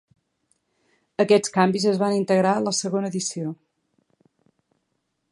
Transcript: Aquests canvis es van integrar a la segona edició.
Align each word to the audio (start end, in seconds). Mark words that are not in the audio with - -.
Aquests 1.23 1.51
canvis 1.57 1.85
es 1.91 1.99
van 2.03 2.15
integrar 2.19 2.53
a 2.59 2.63
la 2.67 2.73
segona 2.77 3.11
edició. 3.13 3.53